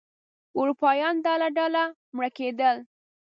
[0.57, 1.83] اروپایان ډله ډله
[2.15, 2.75] مړه کېدل.